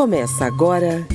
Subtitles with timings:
[0.00, 1.06] Começa agora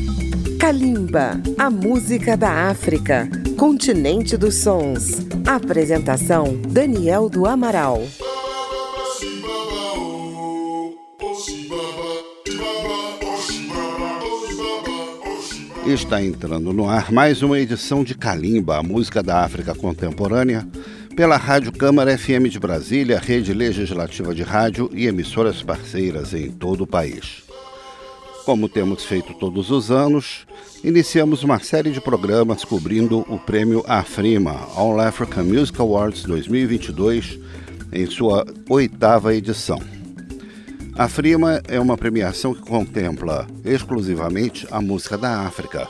[0.60, 3.28] Kalimba, a música da África,
[3.58, 5.26] continente dos sons.
[5.44, 8.04] Apresentação Daniel do Amaral.
[15.88, 20.63] Está entrando no ar mais uma edição de Kalimba, a música da África contemporânea,
[21.15, 26.81] pela Rádio Câmara FM de Brasília, rede legislativa de rádio e emissoras parceiras em todo
[26.81, 27.45] o país.
[28.45, 30.45] Como temos feito todos os anos,
[30.84, 37.40] iniciamos uma série de programas cobrindo o prêmio Afrima, All African Music Awards 2022,
[37.91, 39.80] em sua oitava edição.
[40.95, 45.88] A Frima é uma premiação que contempla exclusivamente a música da África.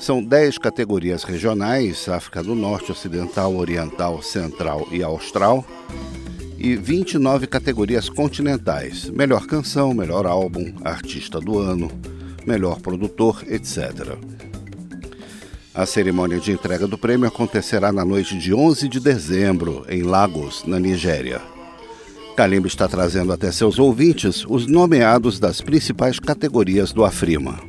[0.00, 5.64] São dez categorias regionais: África do Norte, Ocidental, Oriental, Central e Austral
[6.64, 11.90] e 29 categorias continentais: melhor canção, melhor álbum, artista do ano,
[12.46, 14.16] melhor produtor, etc.
[15.74, 20.64] A cerimônia de entrega do prêmio acontecerá na noite de 11 de dezembro, em Lagos,
[20.66, 21.42] na Nigéria.
[22.34, 27.60] Kalimba está trazendo até seus ouvintes os nomeados das principais categorias do Afrima.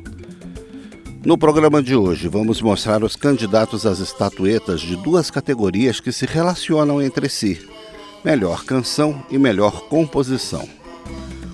[1.22, 6.24] No programa de hoje, vamos mostrar os candidatos às estatuetas de duas categorias que se
[6.24, 7.75] relacionam entre si
[8.24, 10.68] melhor canção e melhor composição.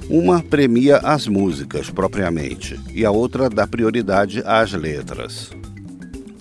[0.09, 5.51] Uma premia as músicas propriamente e a outra dá prioridade às letras.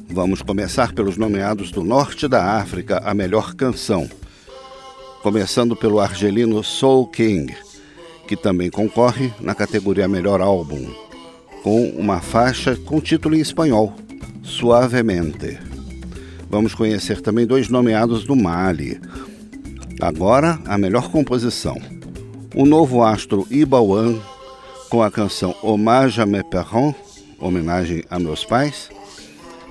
[0.10, 4.10] Vamos começar pelos nomeados do Norte da África a melhor canção.
[5.24, 7.56] Começando pelo argelino Soul King,
[8.28, 10.94] que também concorre na categoria Melhor Álbum,
[11.64, 13.96] com uma faixa com título em espanhol,
[14.44, 15.58] Suavemente.
[16.50, 19.00] Vamos conhecer também dois nomeados do Mali,
[20.02, 21.80] Agora, a melhor composição.
[22.56, 24.20] O novo astro Ibawan,
[24.90, 26.96] com a canção Hommage à mes parents,
[27.40, 28.90] homenagem a meus pais.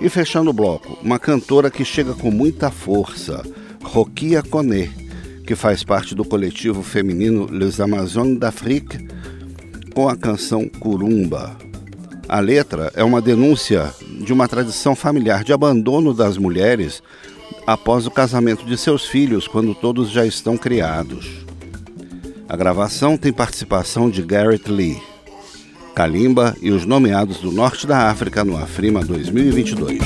[0.00, 3.42] E fechando o bloco, uma cantora que chega com muita força,
[3.82, 4.88] Rokia Kone,
[5.44, 9.08] que faz parte do coletivo feminino Les Amazones d'Afrique,
[9.92, 11.56] com a canção Curumba.
[12.28, 13.92] A letra é uma denúncia
[14.24, 17.02] de uma tradição familiar de abandono das mulheres
[17.70, 21.46] após o casamento de seus filhos, quando todos já estão criados.
[22.48, 25.00] A gravação tem participação de Garrett Lee,
[25.94, 30.00] Kalimba e os nomeados do Norte da África no Afrima 2022.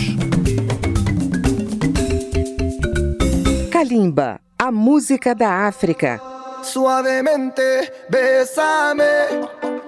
[3.71, 6.21] Kalimba, a música da África.
[6.63, 9.05] Suavemente, besame.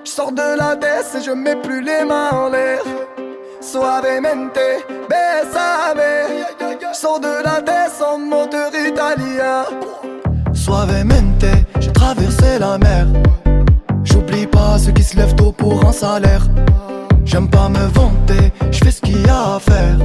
[0.02, 3.05] Sors de la baisse je mets plus les mains en l'air.
[3.72, 6.46] Suavemente, besame.
[6.94, 9.64] sors de la descente, moteur italien.
[10.54, 11.44] Suavemente,
[11.80, 13.06] j'ai traversé la mer.
[14.04, 16.46] J'oublie pas ceux qui se lèvent tôt pour un salaire.
[17.24, 19.98] J'aime pas me vanter, je fais ce qu'il y a à faire.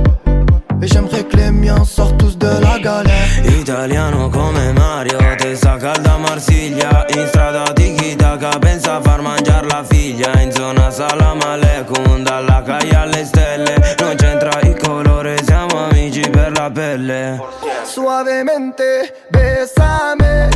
[0.83, 3.27] Et j'aimerais que les miens sortent tous de la galère.
[3.59, 7.05] Italiano come Mario, testa calda Marsiglia.
[7.15, 10.41] In strada tiki taka, pensa a far mangiare la figlia.
[10.41, 13.95] In zona salam aleikum, dalla calle alle stelle.
[13.99, 17.39] Non c'entra il colore, siamo amici per la pelle.
[17.83, 20.49] Suavemente, besame.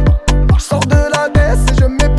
[0.58, 2.09] Sors de la baisse et je mets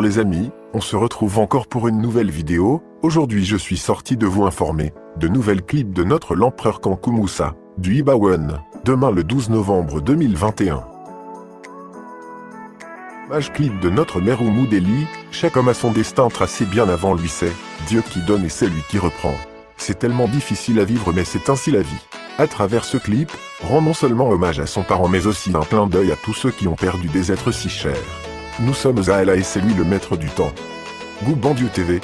[0.00, 2.82] Les amis, on se retrouve encore pour une nouvelle vidéo.
[3.02, 7.96] Aujourd'hui je suis sorti de vous informer de nouvelles clips de notre l'empereur Kankumoussa, du
[7.96, 10.84] Ibawen, demain le 12 novembre 2021.
[13.28, 17.28] Mage clip de notre mère Moudeli, chaque homme a son destin tracé bien avant lui
[17.28, 17.52] c'est,
[17.86, 19.34] Dieu qui donne et c'est lui qui reprend.
[19.76, 22.06] C'est tellement difficile à vivre mais c'est ainsi la vie.
[22.38, 23.30] À travers ce clip,
[23.62, 26.50] rend non seulement hommage à son parent mais aussi un plein d'œil à tous ceux
[26.50, 28.29] qui ont perdu des êtres si chers.
[28.58, 30.52] Nous sommes à Allah et c'est lui le maître du temps.
[31.22, 32.00] Goût Bandieu TV,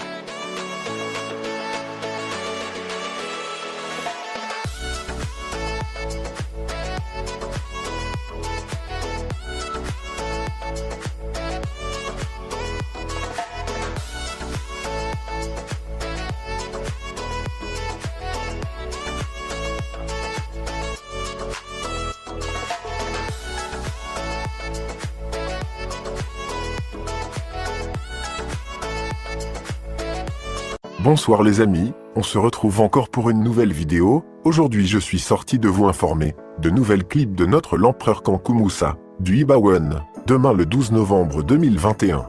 [31.26, 34.24] Bonsoir les amis, on se retrouve encore pour une nouvelle vidéo.
[34.44, 39.38] Aujourd'hui je suis sorti de vous informer de nouvelles clips de notre l'empereur Kankumoussa, du
[39.38, 42.28] Ibawen, demain le 12 novembre 2021.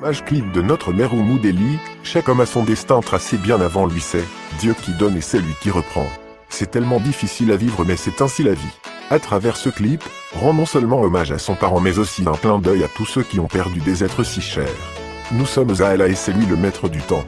[0.00, 4.00] Mage clip de notre mère Moudeli, chaque homme a son destin tracé bien avant lui
[4.00, 4.24] c'est,
[4.58, 6.06] Dieu qui donne et c'est lui qui reprend.
[6.48, 8.80] C'est tellement difficile à vivre mais c'est ainsi la vie.
[9.10, 10.02] À travers ce clip,
[10.32, 13.24] rend non seulement hommage à son parent mais aussi un plein d'œil à tous ceux
[13.24, 14.95] qui ont perdu des êtres si chers.
[15.32, 15.88] Nous sommes à
[16.30, 17.24] lui le maître du temps.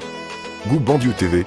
[0.68, 1.44] Groupe Bandiou TV,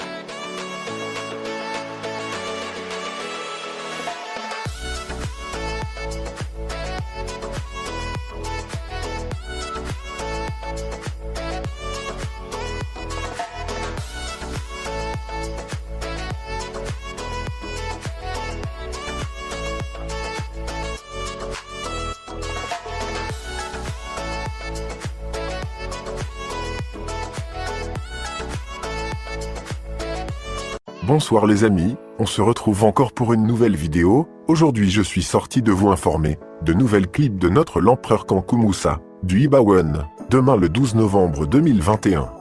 [31.13, 34.29] Bonsoir les amis, on se retrouve encore pour une nouvelle vidéo.
[34.47, 39.41] Aujourd'hui je suis sorti de vous informer de nouvelles clips de notre l'empereur Kankumoussa, du
[39.41, 42.31] Ibawen, demain le 12 novembre 2021.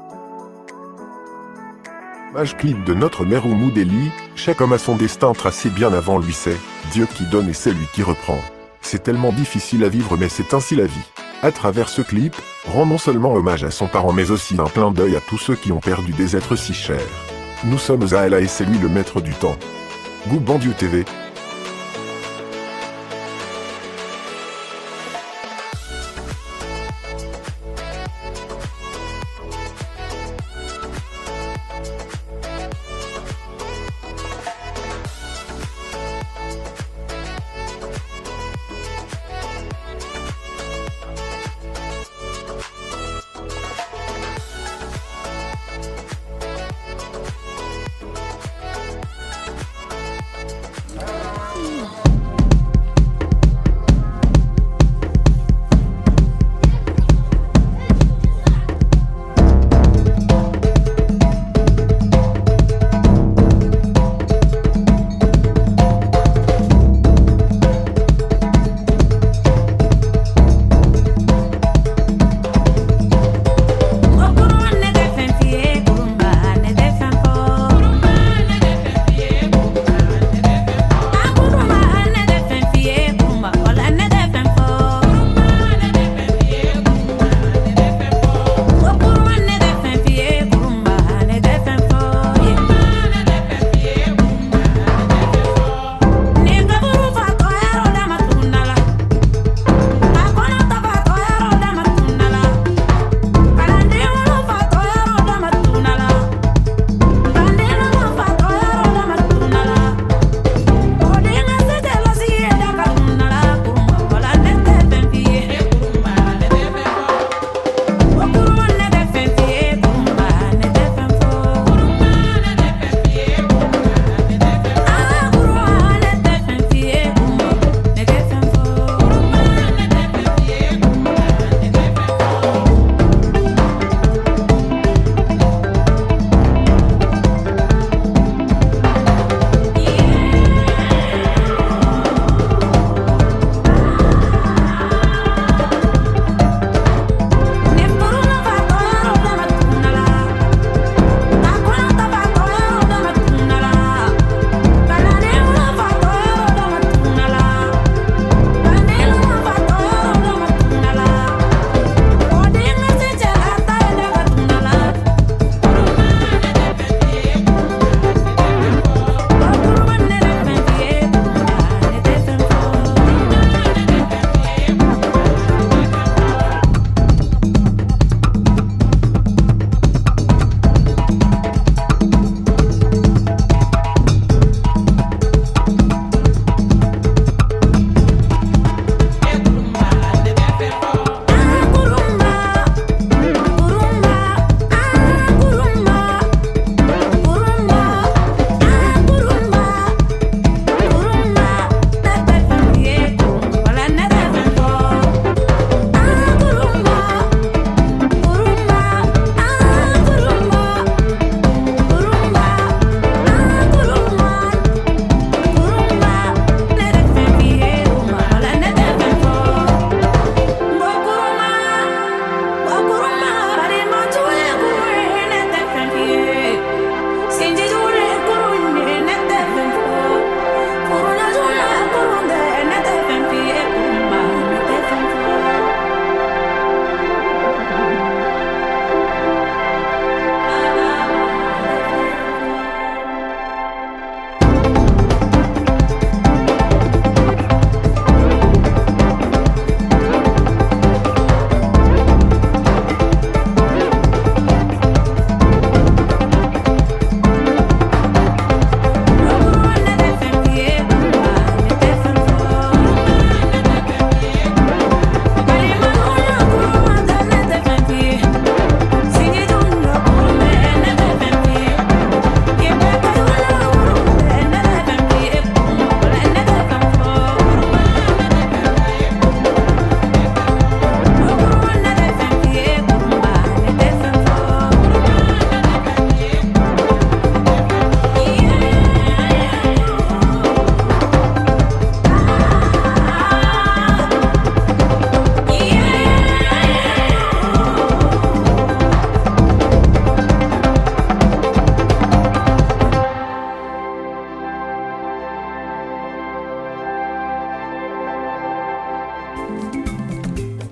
[2.32, 6.32] Mage clip de notre mère Moudeli, chaque homme a son destin tracé bien avant lui
[6.32, 6.56] c'est,
[6.92, 8.38] Dieu qui donne et c'est lui qui reprend.
[8.82, 11.10] C'est tellement difficile à vivre mais c'est ainsi la vie.
[11.42, 12.36] À travers ce clip,
[12.68, 15.56] rend non seulement hommage à son parent mais aussi un plein d'œil à tous ceux
[15.56, 17.29] qui ont perdu des êtres si chers.
[17.64, 19.58] Nous sommes à lui le maître du temps.
[20.28, 21.04] Goubandiou TV,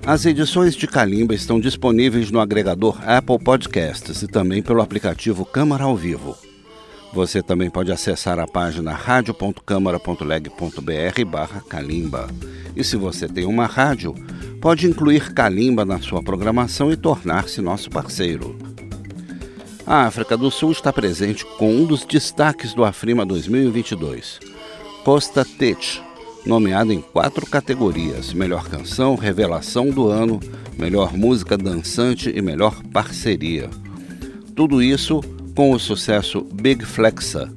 [0.09, 5.83] As edições de Calimba estão disponíveis no agregador Apple Podcasts e também pelo aplicativo Câmara
[5.83, 6.35] ao Vivo.
[7.13, 12.27] Você também pode acessar a página radio.câmara.leg.br barra Calimba.
[12.75, 14.15] E se você tem uma rádio,
[14.59, 18.57] pode incluir Calimba na sua programação e tornar-se nosso parceiro.
[19.85, 24.39] A África do Sul está presente com um dos destaques do Afrima 2022,
[25.03, 26.01] Costa Tete,
[26.45, 30.39] nomeado em quatro categorias: Melhor Canção, Revelação do Ano,
[30.77, 33.69] Melhor Música Dançante e Melhor Parceria.
[34.55, 35.21] Tudo isso
[35.55, 37.51] com o sucesso Big Flexa,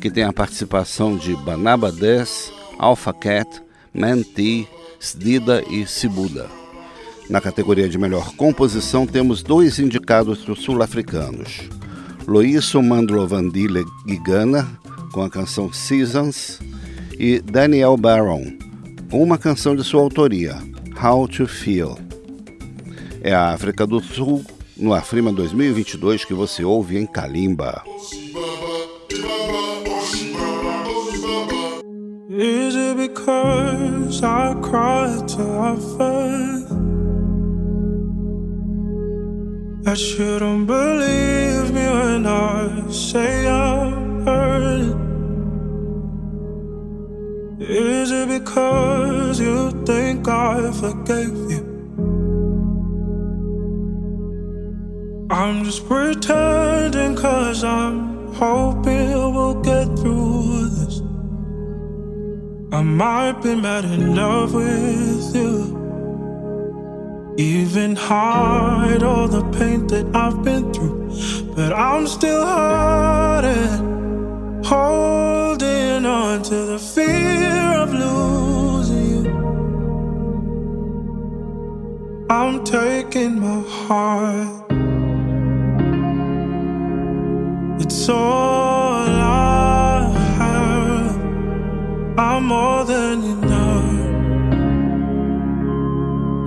[0.00, 4.68] que tem a participação de Banaba 10, Alpha Cat, Manti,
[5.00, 6.48] Sdida e Sibuda.
[7.28, 11.68] Na categoria de melhor composição, temos dois indicados sul-africanos:
[12.26, 14.66] Loiso Mandlovandile Gigana,
[15.12, 16.58] com a canção Seasons,
[17.18, 18.44] e Daniel Barron,
[19.12, 20.56] uma canção de sua autoria,
[21.02, 21.98] How to Feel.
[23.20, 24.44] É a África do Sul,
[24.76, 27.82] no Afrima 2022, que você ouve em Kalimba.
[32.30, 34.54] Is it because I
[39.82, 43.90] That you don't believe me when I say I
[44.24, 45.07] heard it
[47.60, 51.64] Is it because you think I forgave you?
[55.28, 61.00] I'm just pretending cause I'm hoping we'll get through this.
[62.70, 65.74] I might be mad in love with you.
[67.38, 71.10] Even hide all the pain that I've been through,
[71.56, 72.87] but I'm still hurting.
[83.10, 84.70] I'm my heart.
[87.80, 91.16] It's all I have.
[92.18, 94.00] I'm more than enough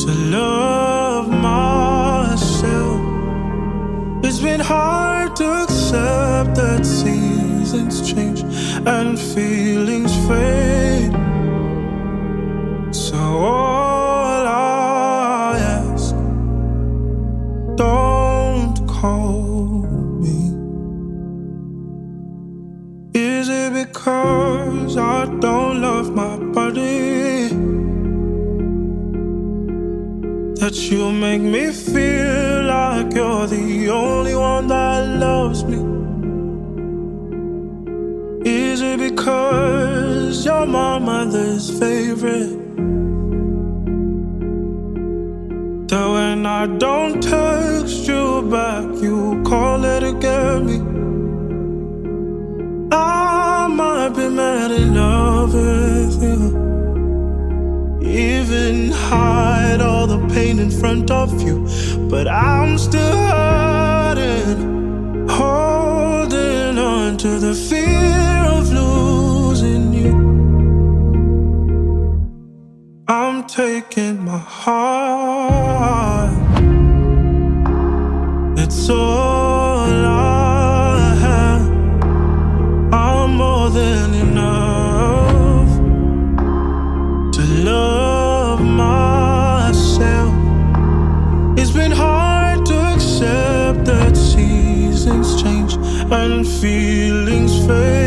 [0.03, 3.01] to love myself.
[4.23, 8.43] It's been hard to accept that seasons change
[8.85, 11.11] and feelings fade.
[12.93, 13.90] So
[24.01, 27.49] it because I don't love my body?
[30.59, 35.77] That you make me feel like you're the only one that loves me.
[38.49, 42.57] Is it because you're my mother's favorite?
[45.89, 50.90] That when I don't text you back, you call it again me.
[54.31, 56.41] Be mad in love with you.
[58.01, 61.67] Even hide all the pain in front of you,
[62.09, 65.27] but I'm still hurting.
[65.29, 70.13] Holding on to the fear of losing you.
[73.07, 76.31] I'm taking my heart.
[78.57, 79.50] It's all
[96.11, 98.00] and feelings fade.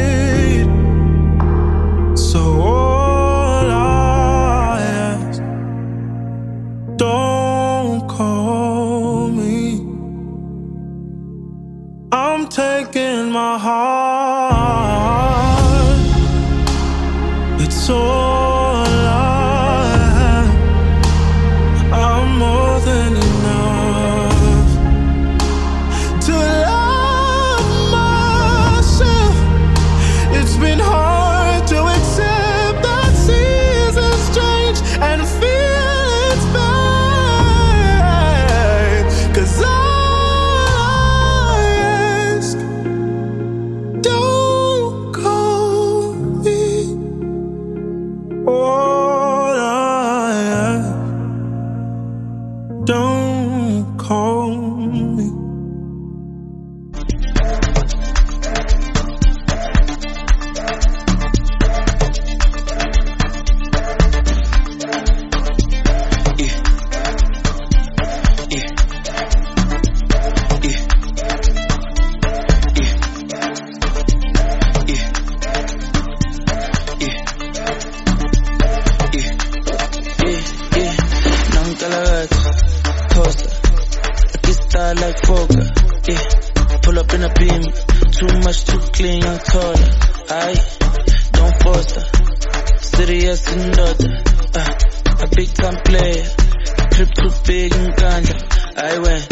[97.24, 98.36] Trip too big and ganja.
[98.76, 99.28] I went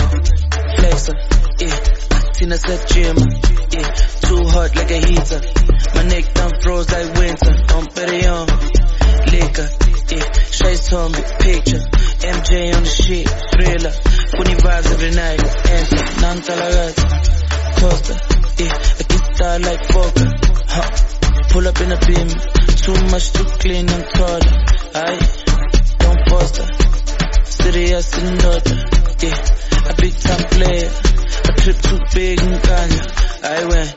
[0.76, 1.14] flexer.
[1.60, 3.16] Yeah, said gym.
[3.68, 3.90] Yeah,
[4.24, 5.40] too hot like a heater.
[5.94, 7.52] My neck done froze like winter.
[7.74, 7.84] On
[9.28, 9.68] liquor.
[10.08, 11.84] Yeah, Shades told me picture.
[12.32, 13.92] MJ on the shit, thriller.
[13.92, 15.42] Funny vibes every night.
[15.68, 16.96] Answer, none talagat.
[17.78, 18.14] Costa,
[18.56, 20.28] yeah, I get style like Fokker.
[20.66, 20.88] Huh.
[21.50, 22.28] Pull up in a beam.
[22.28, 24.64] Too much, too clean and taller.
[24.94, 25.18] I
[25.98, 26.91] don't foster.
[27.52, 28.76] Serious and daughter.
[29.20, 30.90] Yeah, a big time player.
[31.44, 33.00] A trip too big and Kanye.
[33.44, 33.90] I went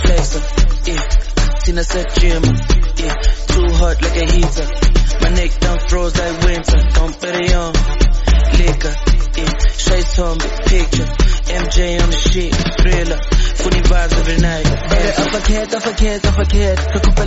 [0.00, 0.42] flexer.
[0.88, 2.42] Yeah, Tina said gym.
[2.96, 3.14] Yeah,
[3.52, 4.68] too hot like a heater.
[5.20, 6.80] My neck done froze like winter.
[6.94, 7.72] Don't bet it on
[8.58, 8.94] liquor.
[9.36, 11.08] Yeah, Shades told me picture.
[11.52, 13.39] MJ on the shit, thriller.
[13.62, 14.64] Funny vibes every night.
[14.64, 16.78] Bare a paket, a paket, a paket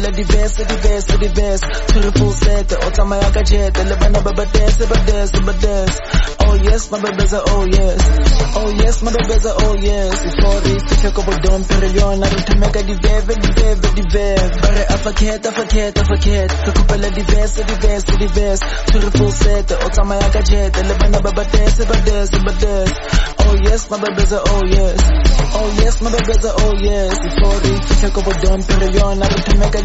[0.03, 1.63] Re di best, di best, di best.
[1.63, 3.77] Tshwere full set, o tsamaya ka jet.
[3.77, 5.99] Le bana ba ba dance, ba dance, ba dance.
[6.45, 8.01] Oh yes, my babies are oh yes.
[8.55, 10.23] Oh yes, my babies are oh yes.
[10.23, 14.59] Before they fihle ko bo dom pereliona Re thumeka di veve, di veve, di veve
[14.61, 18.63] Bare a paket, a paket, a paket Re kopela di best, di best, di best.
[18.91, 20.75] Tshwere full set, o tsamaya ka jet.
[20.83, 22.93] Le bana ba ba dance, ba dance, ba dance.
[23.45, 24.99] Oh yes, my babies are oh yes.
[25.55, 29.39] Oh yes, my babies are oh yes Before they fihle ko bo dom pereliona Re
[29.47, 29.79] thumeka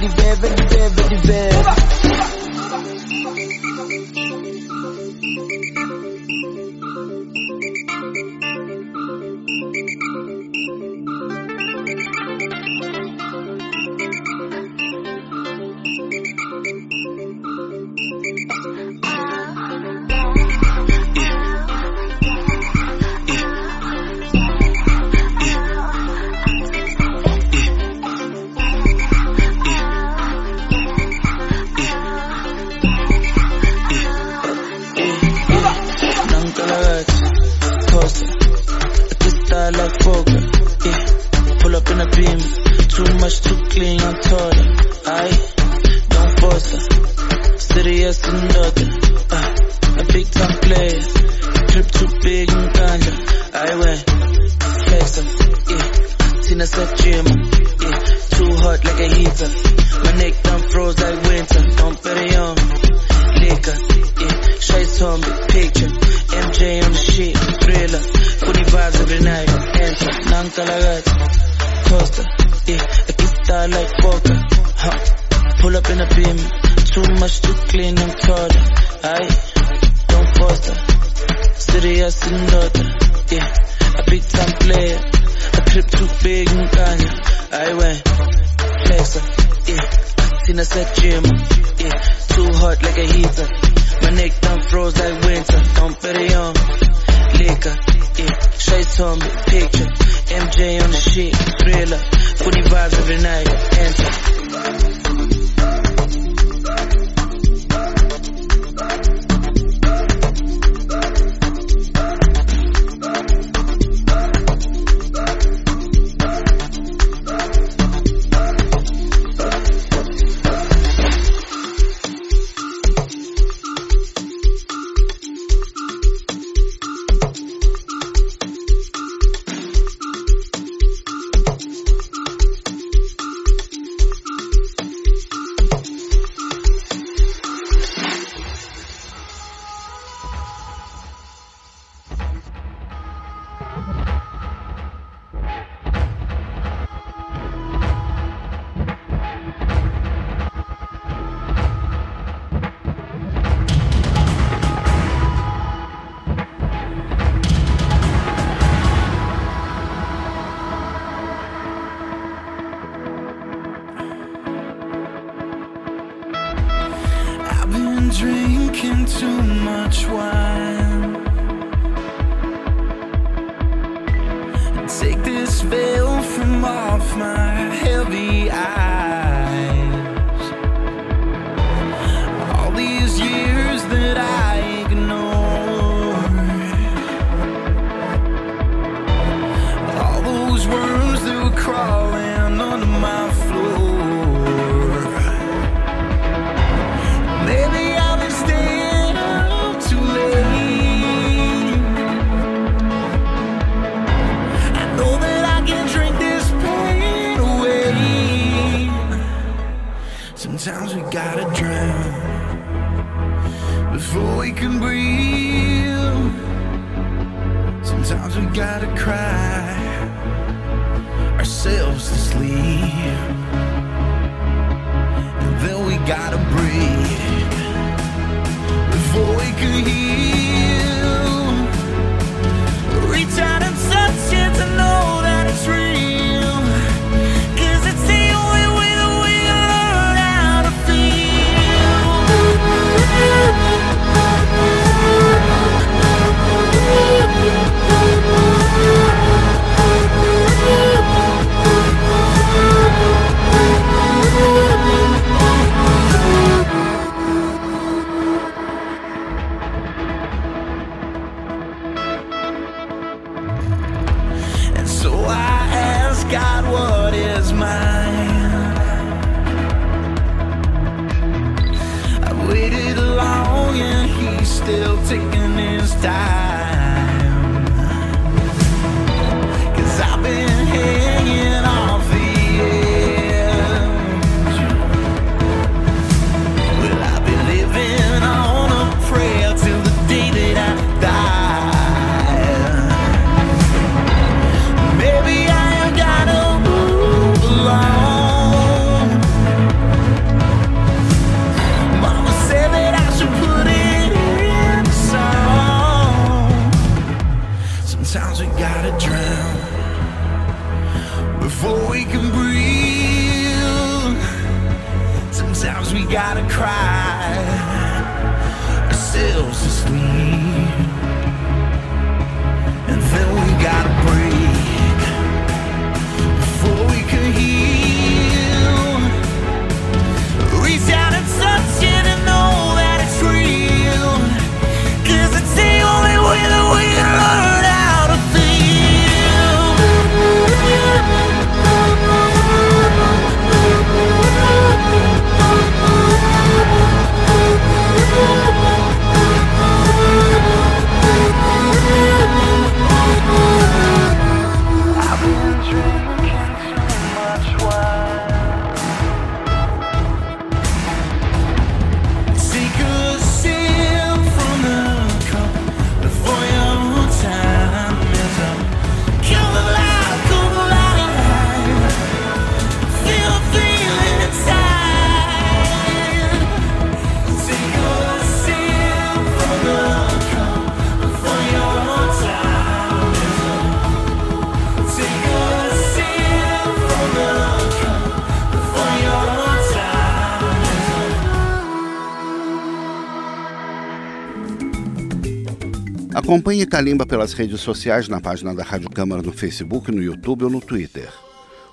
[396.28, 400.50] Acompanhe Calimba pelas redes sociais na página da Rádio Câmara no Facebook, no YouTube ou
[400.50, 401.08] no Twitter.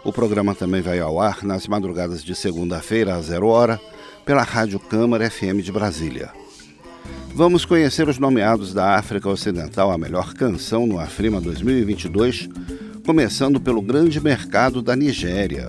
[0.01, 3.77] O programa também vai ao ar nas madrugadas de segunda-feira, às zero hora,
[4.25, 6.31] pela Rádio Câmara FM de Brasília.
[7.33, 12.47] Vamos conhecer os nomeados da África Ocidental a melhor canção no Afrima 2022,
[13.05, 15.67] começando pelo grande mercado da Nigéria.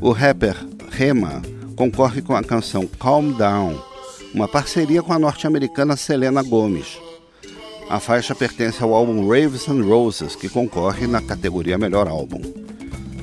[0.00, 0.54] O rapper
[0.88, 1.42] Rema
[1.74, 3.76] concorre com a canção Calm Down,
[4.32, 7.09] uma parceria com a norte-americana Selena Gomes.
[7.90, 12.40] A faixa pertence ao álbum Raves and Roses, que concorre na categoria Melhor Álbum.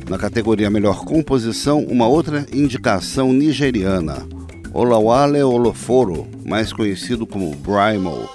[0.09, 4.27] Na categoria Melhor Composição, uma outra indicação nigeriana,
[4.73, 8.27] Olawale Oloforo, mais conhecido como Brymo,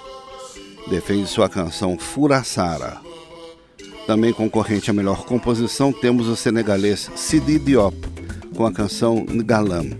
[0.88, 2.96] defende sua canção Furasara.
[4.06, 7.94] Também concorrente à melhor composição temos o senegalês Sidi Diop,
[8.56, 9.90] com a canção Ngalam.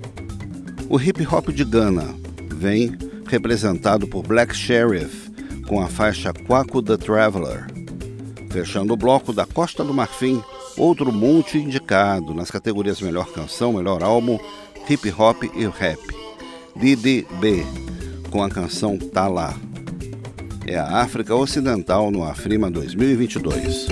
[0.88, 2.14] O hip hop de Ghana
[2.54, 2.96] vem
[3.28, 5.31] representado por Black Sheriff,
[5.72, 7.64] com a faixa Quaco the Traveler.
[8.50, 10.44] Fechando o bloco da Costa do Marfim,
[10.76, 14.38] outro monte indicado nas categorias Melhor Canção, Melhor Álbum,
[14.86, 15.98] Hip Hop e Rap.
[16.76, 17.64] DDB,
[18.30, 19.54] com a canção Tá Lá.
[20.66, 23.88] É a África Ocidental no Afrima 2022.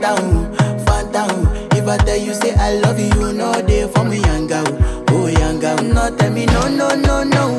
[0.00, 1.48] phantom, phantom.
[1.72, 4.62] If I tell you say I love you, no day for me, younger,
[5.10, 5.76] oh younger.
[5.76, 5.82] girl.
[5.82, 7.57] No tell me no, no, no, no.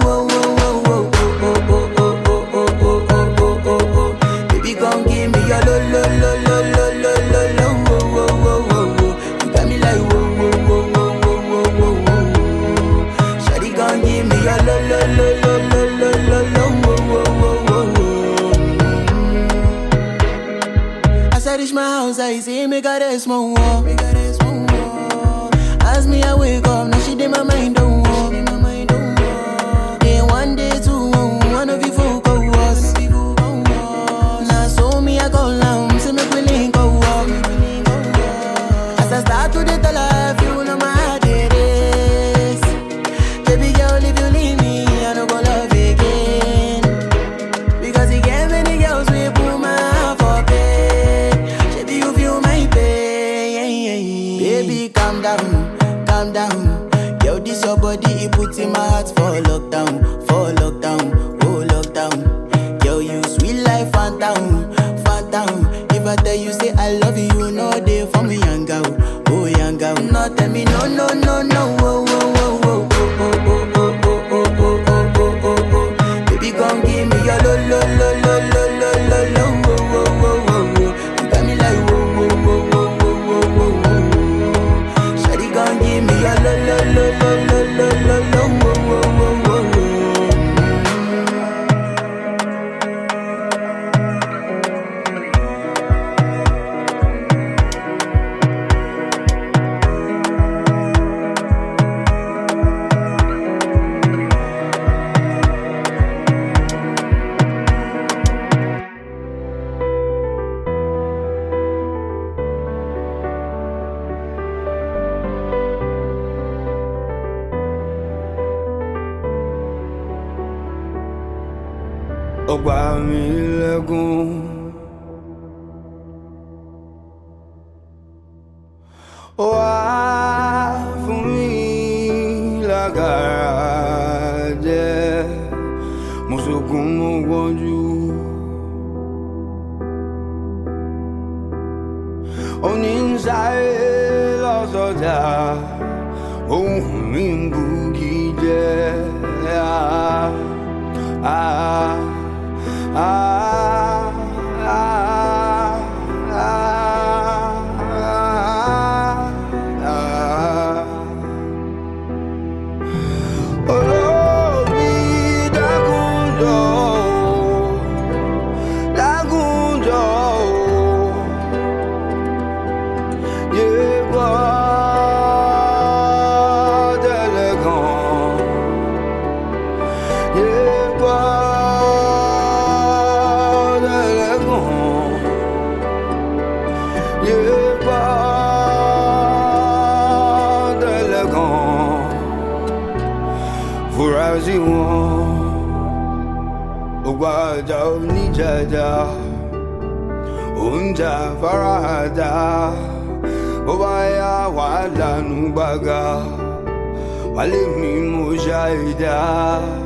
[207.40, 209.79] وعلمني مجاهده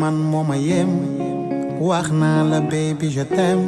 [0.00, 0.16] man
[0.48, 0.90] ma yem.
[1.80, 3.64] Wax naa la baby je t'aime.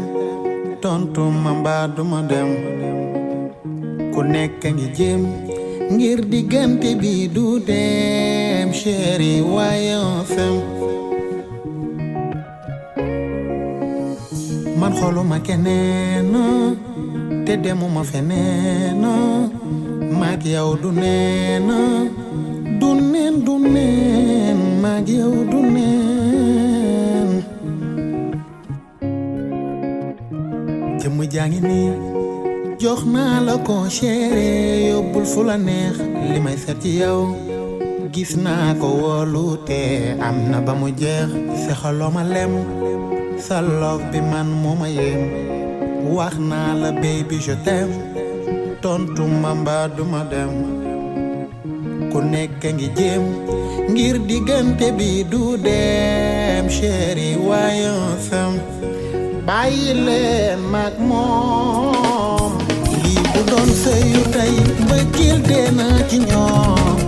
[0.82, 2.48] Tontu ma mbaa duma dem.
[4.12, 5.22] Ku nekk ngi jéem.
[5.92, 10.22] Ngir diggante bi du dem chéri waaye on
[14.80, 16.32] man xoluma keneen
[17.46, 19.02] te demuma feneen.
[20.20, 21.66] Maag yow du neen
[22.80, 24.58] du neen du neen.
[24.82, 26.11] Maag yow du neen
[31.42, 31.82] jaa ngi
[32.82, 34.48] jox naa la ko chéri
[34.90, 35.96] yóbbul fu la neex.
[36.30, 37.20] li may seet ci yow
[38.14, 38.88] gis naa ko
[39.68, 39.80] te
[40.26, 41.28] am na ba mu jeex.
[41.64, 42.52] sexaloo ma lem
[43.46, 44.48] sa love bi man
[44.98, 45.22] yem
[46.16, 47.94] wax naa la baby je t'aime.
[48.82, 50.52] tontu ma mbaa duma dem.
[52.12, 53.24] ku nekk ngi jéem.
[53.92, 58.54] ngir diggante bi du dem chéri waaye on
[59.42, 62.52] s'aime bàyyi leen mag moom
[63.02, 66.98] lii bu doon sëyu tey mbëggeel dee na ci ñoom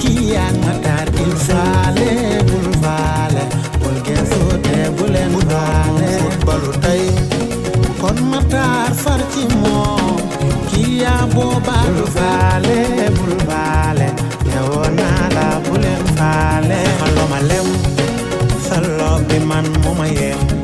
[0.00, 2.10] kii yaa ma taar il faale
[2.48, 3.42] bul faale
[3.80, 7.04] bul geesu te bu leen faale footballu tey
[8.00, 10.16] kon ma taar far ci moom
[10.70, 12.78] kii yaa boobaa bul faale
[13.16, 14.08] bul faale
[14.50, 16.80] newoo naa la bu leen faale
[17.32, 17.68] ma lem
[18.66, 20.63] sa loob bi man moo ma yem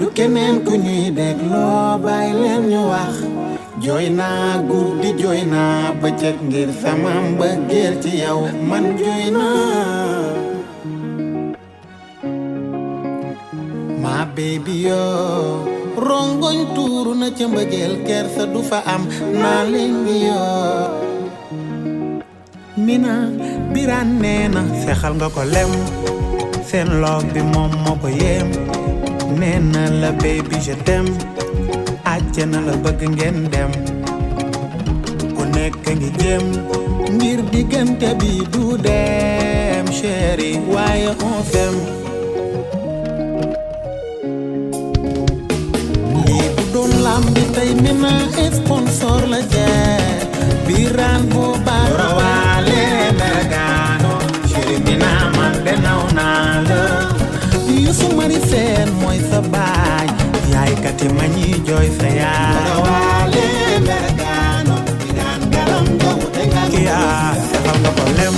[0.00, 3.14] du keneen ku ñuy dégloo bàyyi leen ñu wax.
[3.84, 8.40] Jooy naa guddi jooy naa bëccëg ngir sama mbëggeel ci yow.
[8.68, 10.36] Man jooy naa.
[14.02, 15.64] Ma baby yoo
[16.06, 19.02] rongoñ tuuru na ca mbëggeel kersa du fa am.
[19.40, 20.88] Naa leen ngi yoo.
[22.86, 23.14] Mina
[23.72, 25.70] biraan nee na sexal nga ko lem.
[26.68, 28.48] Seen love bi moom moo ko yem
[29.38, 29.60] nee
[30.02, 31.10] la baby je t'aime.
[32.04, 33.70] Àjjana la bëgg ngeen dem.
[35.36, 36.44] Ku nekk ngi jéem
[37.18, 41.80] ngir diggante bi du dem chéri waaye on s'aime
[46.24, 48.12] lii bu doon lam bi tey mina
[48.58, 50.28] sponsor la jeex
[50.66, 51.54] biraan boo
[60.90, 63.44] kati ma ñi jooy sa yaay rawaale
[63.86, 68.36] mergaano biraan galam nga ko lem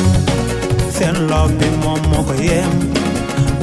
[0.97, 2.73] seen love bi moom moo ko yem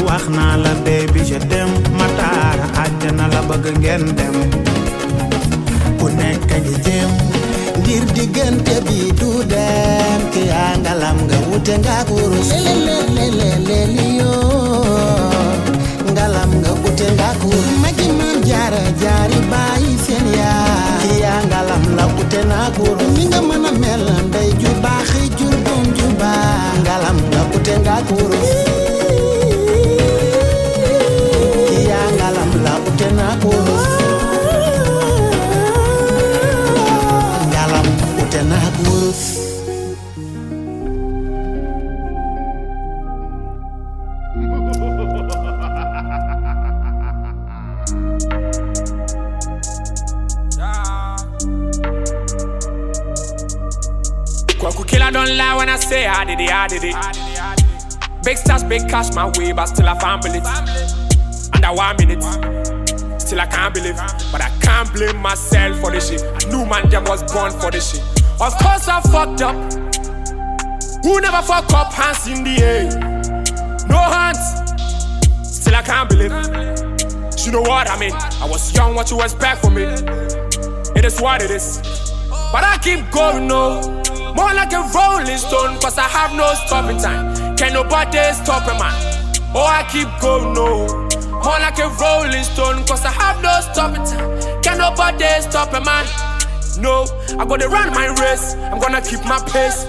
[0.06, 4.36] wax naa la baby je t'aime mataara àjjana la bëgg ngeen dem
[6.00, 7.12] ku nekk ngi jéem
[7.82, 14.84] ngir diggante bi du dem ki yaa ngalam nga wute nga kurus leleleleleli yoo
[16.14, 17.70] ngalam nga wute nga kurus
[18.50, 23.66] jaara jaari bàyyi seen yaa ki yaa ngalam la wute naa kurus ni nga mën
[23.70, 26.74] a mel ndey ju baaxi jur doom ju baax.
[26.84, 28.50] Ngalam nga wute nga kurus
[56.52, 58.24] I did it.
[58.24, 60.46] Big stars, big cash my way, but still I can't believe.
[61.54, 62.22] Under one minute,
[63.22, 63.96] still I can't believe.
[64.32, 66.24] But I can't blame myself for this shit.
[66.24, 68.02] I knew man jam was born for this shit.
[68.42, 69.56] Of course I fucked up.
[71.04, 71.94] Who never fuck up?
[71.94, 72.90] Hands in the air.
[73.88, 74.40] No hands.
[75.44, 76.32] Still I can't believe.
[77.46, 78.12] You know what I mean?
[78.14, 79.84] I was young, what you expect from me?
[79.84, 81.80] It is what it is.
[82.30, 83.99] But I keep going, no.
[84.40, 87.58] More like a rolling stone, cause I have no stopping time.
[87.58, 88.96] Can nobody stop a man?
[89.54, 90.88] Oh, I keep going, no.
[91.44, 94.62] More like a rolling stone, cause I have no stopping time.
[94.62, 96.06] Can nobody stop a man?
[96.80, 97.04] No,
[97.38, 99.84] I gotta run my race, I'm gonna keep my pace.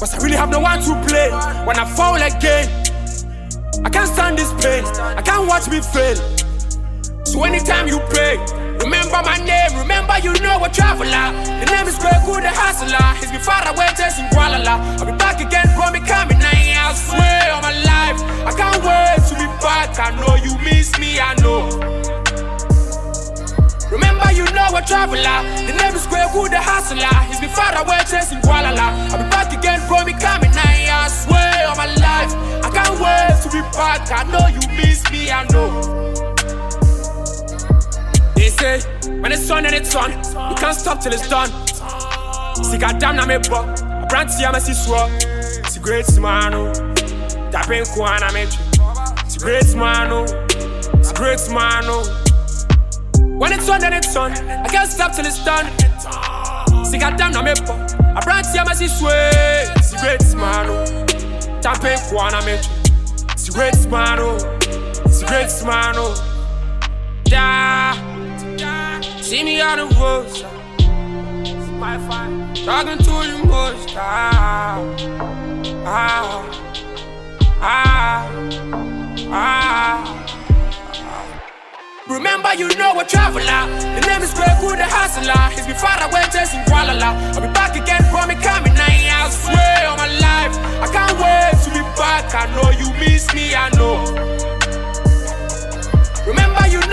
[0.00, 1.30] Cause I really have no one to play
[1.64, 2.66] when I fall again.
[3.84, 4.82] I can't stand this pain,
[5.16, 6.16] I can't watch me fail.
[7.24, 8.42] So anytime you pray,
[8.80, 11.32] remember my name, remember you know a traveler.
[11.60, 13.08] The name is Kwaku the hustler.
[13.18, 16.38] He's been far away chasing Kuala I'll be back again, bro, me coming.
[16.40, 19.98] I swear on my life, I can't wait to be back.
[19.98, 21.68] I know you miss me, I know.
[23.90, 25.38] Remember, you know a traveler.
[25.66, 27.08] The name is Kwaku the hustler.
[27.28, 30.52] He's been far away chasing Kuala I'll be back again, bro, me coming.
[30.54, 32.32] I swear on my life,
[32.64, 34.10] I can't wait to be back.
[34.10, 36.27] I know you miss me, I know.
[38.48, 41.50] They say, when it's on and it's on, you can't stop till it's done.
[42.64, 43.56] See, goddamn, na me bo.
[43.56, 45.10] I brand see, I'm a see swap.
[45.68, 46.72] See, great man, oh.
[47.52, 48.46] Tapping Kuana, me.
[49.28, 50.24] See, great man, oh.
[51.02, 52.04] See, great man, oh.
[53.36, 54.32] When it's on, then it's on.
[54.32, 55.66] I can't stop till it's done.
[56.86, 57.74] See, goddamn, na me po.
[58.00, 59.66] I brand see, I'm a see sway.
[59.82, 61.60] See, great man, oh.
[61.60, 62.56] Tapping Kuana, me.
[63.36, 64.38] See, great oh.
[65.10, 66.14] See, great man, oh.
[67.26, 68.07] Yeah.
[69.28, 70.26] See me on the road.
[72.08, 72.54] Fine.
[72.64, 73.94] Talking to the most.
[73.94, 74.80] Ah.
[75.84, 76.48] Ah.
[77.60, 78.24] Ah.
[79.28, 80.24] Ah.
[82.08, 83.44] Remember, you know a traveler.
[83.44, 85.36] The name is Kwaku the hustler.
[85.54, 88.72] He's been far away chasing Kuala I'll be back again, me coming.
[88.80, 90.56] I swear on my life.
[90.80, 92.34] I can't wait to be back.
[92.34, 94.47] I know you miss me, I know.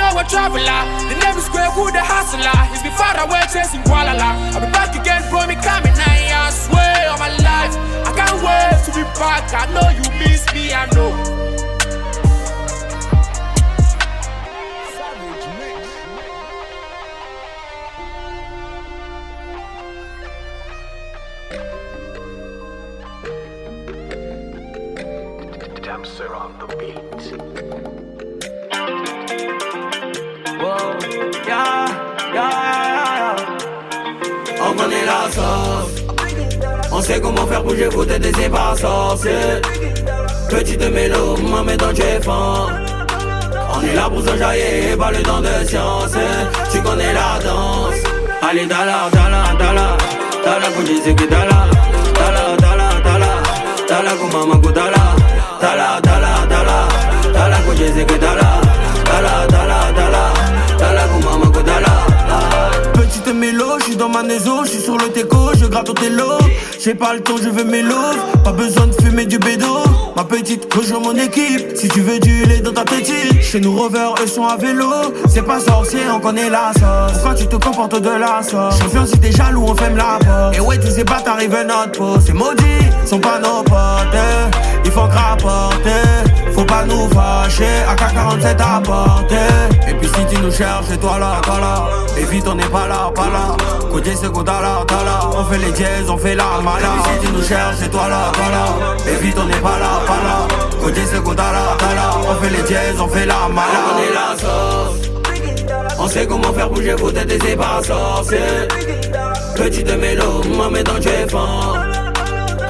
[0.06, 0.82] Know a traveler.
[1.10, 2.54] The name is Kwaku the hustler.
[2.70, 4.14] He's been far away chasing Kuala
[4.54, 5.94] I'll be back again, for me coming.
[5.98, 7.74] I swear on my life.
[8.06, 9.50] I can't wait to be back.
[9.52, 11.45] I know you miss me, I know.
[39.16, 39.62] Sorcier.
[40.50, 42.72] Petite mélo, maman dans fort.
[43.74, 46.16] On est là pour s'enjailler, pas le temps de science.
[46.72, 47.96] Tu connais la danse.
[48.42, 49.98] Allez, dala, dala, dala.
[50.44, 51.68] Dala, kuji, c'est que dala.
[52.14, 53.32] Dala, dala, dala.
[53.90, 55.04] Dala, kumama, kudala.
[55.62, 56.88] Dala, dala, dala.
[57.34, 58.18] Dala, kuji, c'est que.
[58.20, 58.62] Dala,
[59.06, 59.55] dala, dala.
[63.80, 66.32] Je suis dans ma maison, je suis sur le teco, je gratte au télo.
[66.80, 68.44] J'ai pas le temps, je veux mes loaves.
[68.44, 69.78] Pas besoin de fumer du bédo.
[70.16, 71.76] Ma petite, rejoins mon équipe.
[71.76, 73.42] Si tu veux du lait dans ta petite.
[73.42, 74.92] Chez nous, rovers, eux sont à vélo.
[75.28, 77.14] C'est pas sorcier, on connaît la sauce.
[77.14, 78.80] Pourquoi tu te comportes de la sauce?
[78.80, 80.58] Champion, si t'es jaloux, on ferme la porte.
[80.58, 82.20] Et ouais, tous ces bâtards, arrivent notre peau.
[82.26, 82.64] C'est maudit,
[83.06, 84.20] sont pas nos potes.
[84.84, 85.90] Il faut rapporter.
[86.56, 89.90] Faut pas nous fâcher, AK-47 à porter.
[89.90, 91.90] Et puis si tu nous cherches, toi là, toi là.
[92.18, 93.58] Et vite on n'est pas là, pas là.
[93.92, 95.20] Côté c'est là, t'as là.
[95.38, 96.82] On fait les dièses, on fait la malade.
[96.82, 99.12] Et puis si tu nous cherches, toi là, toi là.
[99.12, 100.48] Et vite on n'est pas là, pas là.
[100.82, 102.12] Côté c'est là, t'as là.
[102.30, 103.76] On fait les dièses, on fait la malade.
[103.94, 105.06] On est la sauce.
[106.00, 108.38] On sait comment faire bouger vos têtes et c'est pas sorcier.
[109.58, 111.26] Petite mélo, maman dans tu es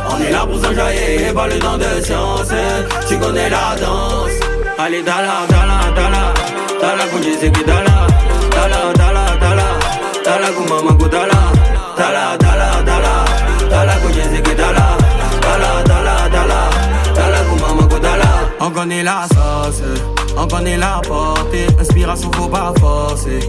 [0.10, 2.54] on est là pour s'enjailler, pas le temps de science.
[3.08, 4.32] Tu connais la danse.
[4.78, 6.34] Allez, dala, dala, dala.
[6.82, 7.04] Dala,
[7.40, 8.08] c'est que dala?
[8.52, 9.64] Dala, dala, dala.
[10.24, 11.40] Dala, kumama, dala.
[11.98, 13.26] Dala, dala, dala.
[13.70, 14.98] Dala, kunji, c'est que dala?
[15.42, 16.70] Dala, dala, dala.
[17.16, 18.26] Dala, kumama, dala.
[18.60, 19.82] On connaît la sauce.
[20.38, 23.40] On connaît la portée, inspiration faut pas forcer.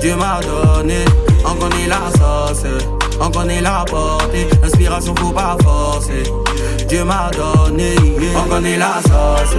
[0.00, 1.04] Dieu m'a donné,
[1.44, 2.97] on connaît la sauce.
[3.20, 6.22] On connaît la portée, inspiration faut pas forcer.
[6.88, 7.94] Dieu m'a donné,
[8.36, 9.56] on connaît la sauce.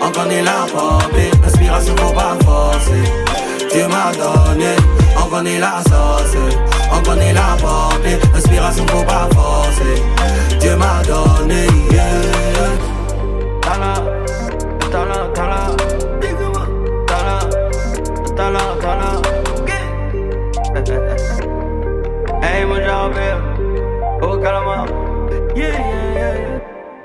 [0.00, 3.02] On connaît la portée, inspiration faut pas forcer.
[3.72, 4.76] Dieu m'a donné,
[5.16, 6.36] on connaît la sauce.
[6.92, 10.02] On connaît la portée, inspiration faut pas forcer.
[10.60, 12.48] Dieu m'a donné, yeah.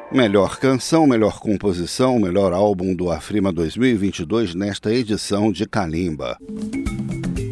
[0.09, 6.37] Melhor canção, melhor composição, melhor álbum do Afrima 2022 nesta edição de Kalimba.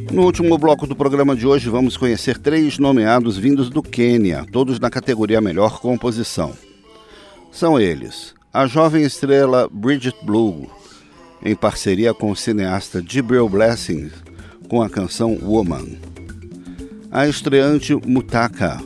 [0.09, 4.79] No último bloco do programa de hoje, vamos conhecer três nomeados vindos do Quênia, todos
[4.79, 6.53] na categoria Melhor Composição.
[7.51, 10.69] São eles: a jovem estrela Bridget Blue,
[11.43, 14.09] em parceria com o cineasta Jibril Blessing,
[14.69, 16.10] com a canção Woman
[17.11, 18.81] a estreante Mutaka,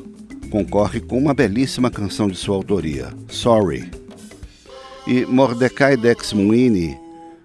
[0.49, 3.91] concorre com uma belíssima canção de sua autoria, Sorry.
[5.05, 6.97] E Mordecai Dex Muini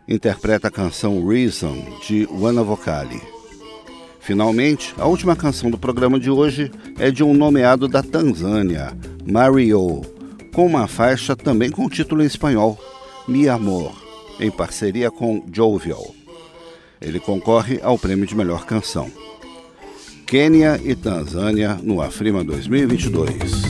[0.09, 1.77] interpreta a canção Reason,
[2.09, 3.21] de Wana Vocali.
[4.21, 8.97] Finalmente, a última canção do programa de hoje é de um nomeado da Tanzânia,
[9.31, 10.01] Mario,
[10.55, 12.79] com uma faixa também com título em espanhol,
[13.29, 13.93] Mi Amor,
[14.41, 16.15] em parceria com Jovial.
[17.01, 19.11] Ele concorre ao prêmio de melhor canção.
[20.31, 23.70] Quênia e Tanzânia no Afrima 2022.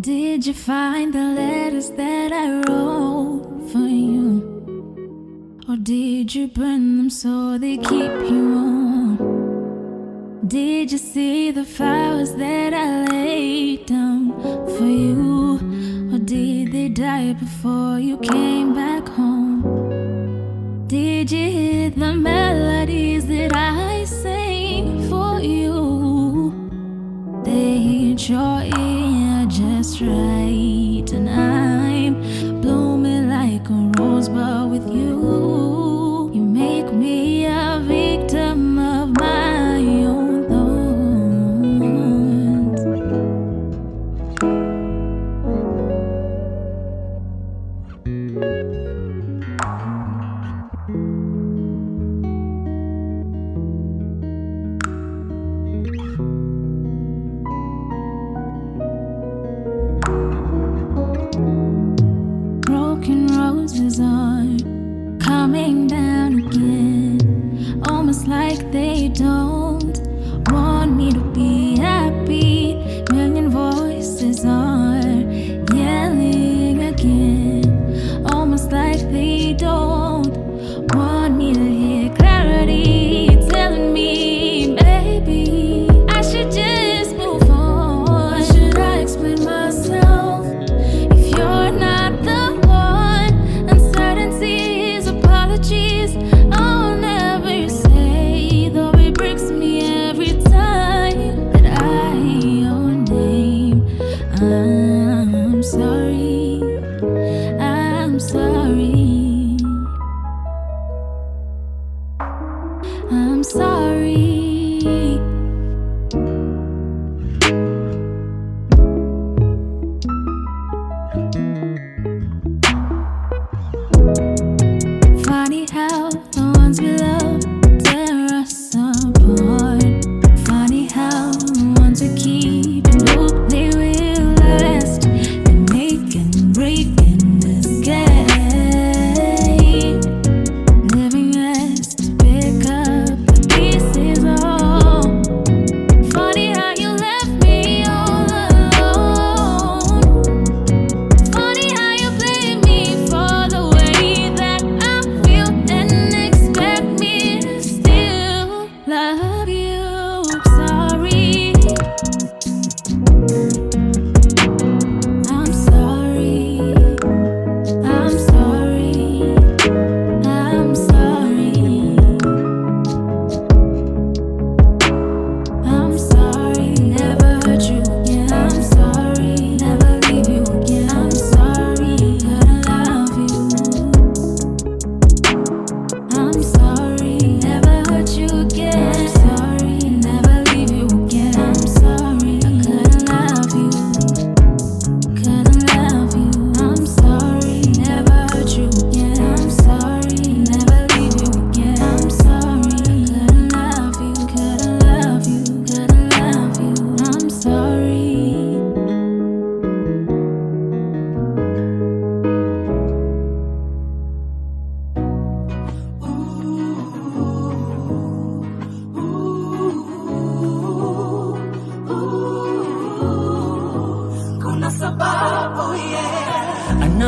[0.00, 5.60] Did you find the letters that I wrote for you?
[5.68, 10.48] Or did you burn them so they keep you warm?
[10.48, 14.32] Did you see the flowers that I laid down
[14.76, 15.60] for you?
[16.12, 19.62] Or did they die before you came back home?
[20.88, 22.81] Did you hear the melodies
[30.04, 30.31] just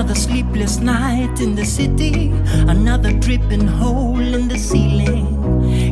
[0.05, 2.29] Another sleepless night in the city,
[2.69, 5.27] another dripping hole in the ceiling.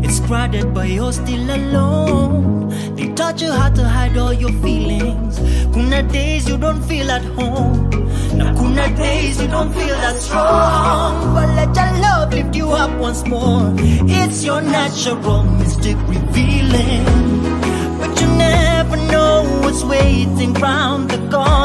[0.05, 2.69] It's crowded, but you're still alone.
[2.95, 5.39] They taught you how to hide all your feelings.
[5.73, 7.89] Kuna days you don't feel at home.
[8.37, 11.33] Now, kuna days you don't feel that strong.
[11.33, 13.73] But let your love lift you up once more.
[13.79, 17.07] It's your natural mystic revealing.
[17.99, 21.62] But you never know what's waiting round the corner.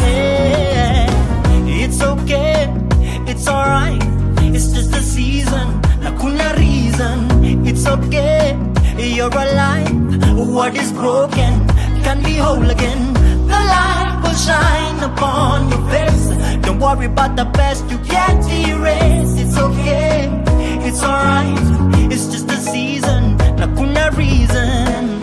[0.00, 1.06] Yeah,
[1.84, 2.66] it's okay,
[3.26, 4.02] it's alright.
[4.54, 7.28] It's just a season, Na kuna reason.
[7.66, 8.56] It's okay,
[8.98, 9.92] you're alive.
[10.36, 11.66] What is broken
[12.02, 13.12] can be whole again.
[13.46, 16.28] The light will shine upon your face.
[16.64, 19.34] Don't worry about the past you can't erase.
[19.42, 20.28] It's okay,
[20.88, 21.58] it's alright.
[22.12, 25.17] It's just a season, Na kuna reason.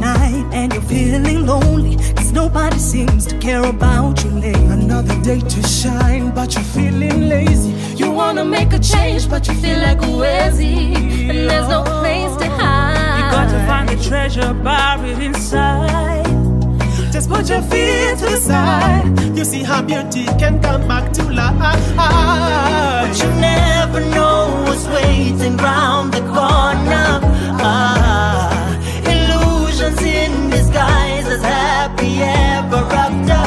[0.00, 1.96] Night and you're feeling lonely.
[2.16, 7.28] Cause nobody seems to care about you lately Another day to shine but you're feeling
[7.28, 7.70] lazy.
[8.00, 10.94] You wanna make a change, but you feel like a wheezy,
[11.30, 13.16] and there's no place to hide.
[13.18, 16.24] You got to find the treasure buried inside.
[17.12, 19.36] Just put your feet to the side.
[19.36, 21.84] You see how beauty can come back to life.
[21.96, 27.20] But you never know what's waiting round the corner.
[27.62, 27.99] Ah,
[31.30, 33.42] as happy ever after.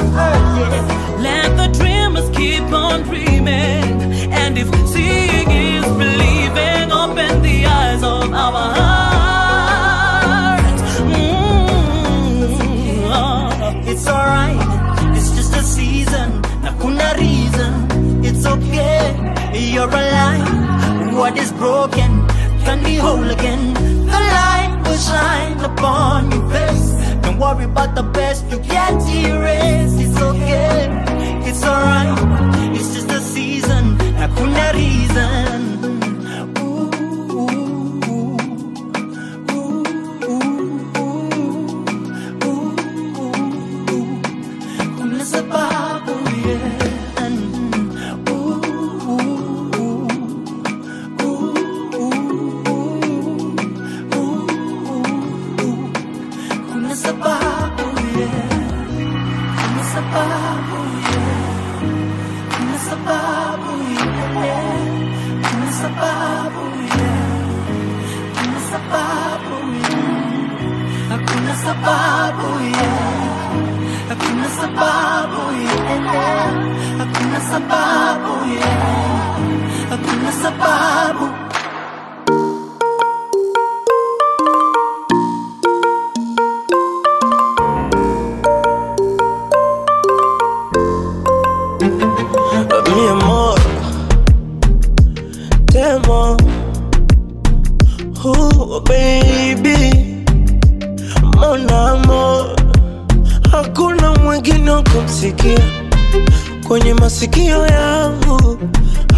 [0.60, 1.18] Yeah.
[1.20, 4.02] Let the dreamers keep on dreaming.
[4.32, 10.82] And if seeing is believing, open the eyes of our hearts.
[11.12, 12.54] Mm,
[13.20, 14.62] oh, It's alright,
[15.18, 16.42] it's just a season.
[16.64, 17.74] Nakuna reason,
[18.24, 19.16] it's okay.
[19.54, 20.52] You're alive.
[21.16, 22.26] What is broken
[22.66, 23.74] can be whole again.
[24.14, 26.90] The light will shine upon your face.
[27.40, 29.94] Worry about the best you can't erase.
[30.00, 30.88] It's okay,
[31.46, 32.76] it's alright.
[32.76, 33.98] It's just a season.
[33.98, 35.53] Nakuna reason.
[74.74, 77.02] baboy, yeah.
[77.02, 79.94] Ako na sa baboy, yeah.
[79.94, 81.43] Ako na sa baboy.
[105.24, 105.60] Wa kumsikia
[106.68, 108.58] kwenye masikio yangu,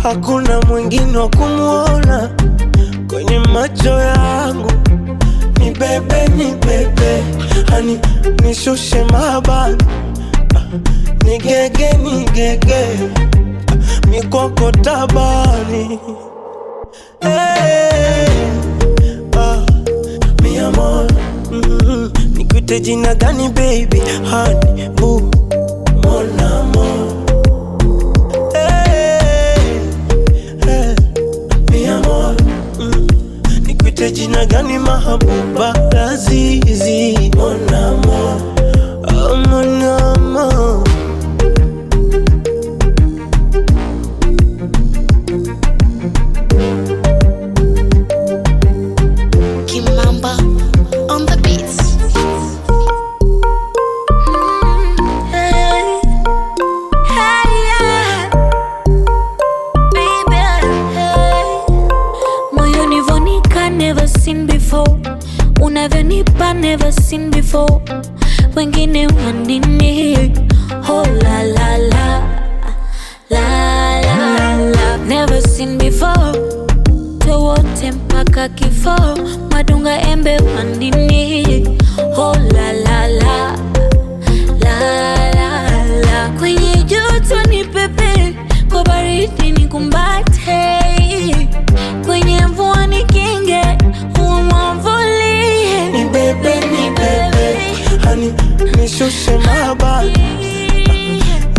[0.03, 2.30] hakuna mwingine wa kumwona
[3.10, 4.72] kwenye macho yangu.
[5.60, 7.24] Ni bebe, ni bebe,
[7.72, 7.99] hani
[8.43, 9.78] nishushe mabani,
[11.24, 12.86] Ni nigege, nigege
[14.10, 15.99] mikoko tabani.
[17.22, 18.28] Hey,
[19.39, 19.66] ah,
[20.43, 21.08] mi amor
[21.51, 24.01] mm, nikuite jina gani baby?
[24.32, 25.32] Hani bu
[34.16, 38.41] jina gani mahabuba lazizi mon amour,
[39.11, 40.95] oh, mon amor
[66.78, 67.80] never seen before.
[68.55, 70.34] Wengine wanini
[70.89, 72.07] oh la la la
[73.30, 74.97] la la la.
[75.07, 76.34] Never seen before.
[77.19, 78.95] Tewote mpaka kifo
[79.51, 81.67] madunga embe wandini
[82.17, 82.84] oh la la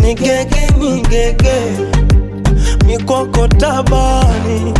[0.07, 1.57] nigege nigege ni gege.
[2.85, 4.73] Mikoko tabani.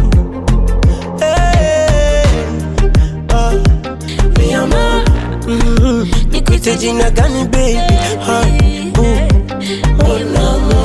[6.31, 7.95] Nikuite jina gani baby?
[8.25, 8.41] Ha,
[8.97, 10.83] uh, oh, no, no.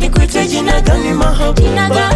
[0.00, 2.15] Nikuite jina gani mahabuba?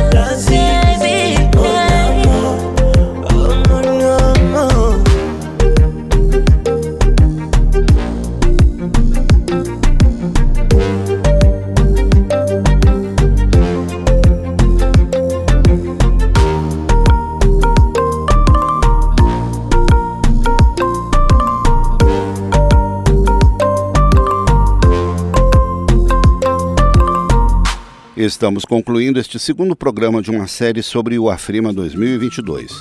[28.41, 32.73] Estamos concluindo este segundo programa de uma série sobre o Afrima 2022.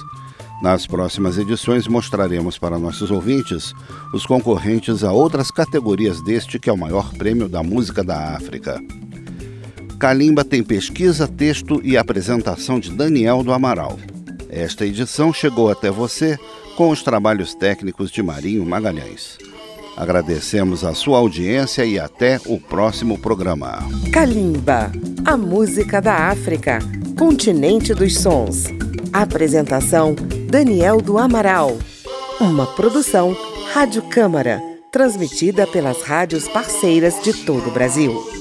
[0.64, 3.74] Nas próximas edições mostraremos para nossos ouvintes
[4.14, 8.82] os concorrentes a outras categorias deste que é o maior prêmio da música da África.
[10.00, 14.00] Kalimba tem pesquisa, texto e apresentação de Daniel do Amaral.
[14.50, 16.40] Esta edição chegou até você
[16.78, 19.38] com os trabalhos técnicos de Marinho Magalhães.
[20.00, 23.80] Agradecemos a sua audiência e até o próximo programa.
[24.14, 24.90] Kalimba,
[25.26, 26.80] a música da África,
[27.18, 28.64] continente dos sons.
[29.12, 30.16] Apresentação:
[30.50, 31.78] Daniel do Amaral.
[32.40, 33.36] Uma produção
[33.74, 38.40] Rádio Câmara, transmitida pelas rádios parceiras de todo o Brasil.